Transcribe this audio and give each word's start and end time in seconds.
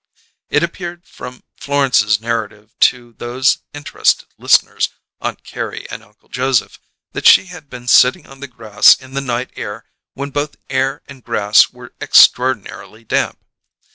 It 0.49 0.63
appeared 0.63 1.05
from 1.05 1.43
Florence's 1.59 2.19
narrative 2.19 2.73
to 2.89 3.13
those 3.19 3.59
interested 3.71 4.25
listeners, 4.39 4.89
Aunt 5.21 5.43
Carrie 5.43 5.85
and 5.91 6.01
Uncle 6.01 6.27
Joseph, 6.27 6.79
that 7.11 7.27
she 7.27 7.45
had 7.53 7.69
been 7.69 7.87
sitting 7.87 8.25
on 8.25 8.39
the 8.39 8.47
grass 8.47 8.95
in 8.99 9.13
the 9.13 9.21
night 9.21 9.51
air 9.55 9.85
when 10.15 10.31
both 10.31 10.55
air 10.71 11.03
and 11.07 11.23
grass 11.23 11.69
were 11.69 11.93
extraordinarily 12.01 13.03
damp. 13.03 13.45